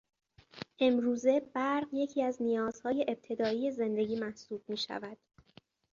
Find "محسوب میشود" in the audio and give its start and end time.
4.19-5.17